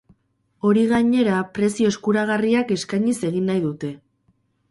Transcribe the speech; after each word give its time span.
Hori, 0.69 0.85
gainera, 0.91 1.35
prezio 1.57 1.91
eskuragarriak 1.93 2.73
eskainiz 2.77 3.15
egin 3.31 3.47
nahi 3.51 3.65
dute. 3.67 3.93